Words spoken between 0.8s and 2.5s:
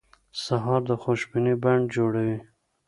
د خوشبینۍ بڼ جوړوي.